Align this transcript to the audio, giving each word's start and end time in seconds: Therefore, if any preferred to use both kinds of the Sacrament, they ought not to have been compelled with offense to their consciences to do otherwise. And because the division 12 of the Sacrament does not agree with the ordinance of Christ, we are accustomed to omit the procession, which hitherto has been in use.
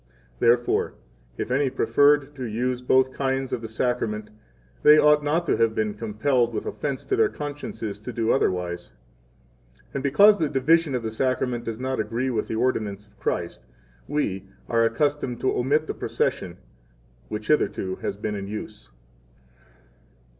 Therefore, 0.39 0.95
if 1.37 1.51
any 1.51 1.69
preferred 1.69 2.33
to 2.33 2.43
use 2.45 2.81
both 2.81 3.13
kinds 3.13 3.53
of 3.53 3.61
the 3.61 3.67
Sacrament, 3.69 4.31
they 4.81 4.97
ought 4.97 5.23
not 5.23 5.45
to 5.45 5.57
have 5.57 5.75
been 5.75 5.93
compelled 5.93 6.55
with 6.55 6.65
offense 6.65 7.03
to 7.03 7.15
their 7.15 7.29
consciences 7.29 7.99
to 7.99 8.11
do 8.11 8.31
otherwise. 8.31 8.91
And 9.93 10.01
because 10.01 10.39
the 10.39 10.49
division 10.49 10.93
12 10.93 10.95
of 10.95 11.03
the 11.11 11.15
Sacrament 11.15 11.65
does 11.65 11.79
not 11.79 11.99
agree 11.99 12.31
with 12.31 12.47
the 12.47 12.55
ordinance 12.55 13.05
of 13.05 13.19
Christ, 13.19 13.63
we 14.07 14.45
are 14.67 14.83
accustomed 14.83 15.39
to 15.41 15.55
omit 15.55 15.85
the 15.85 15.93
procession, 15.93 16.57
which 17.27 17.49
hitherto 17.49 17.97
has 17.97 18.15
been 18.15 18.33
in 18.33 18.47
use. 18.47 18.89